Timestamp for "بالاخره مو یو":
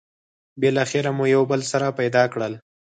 0.61-1.43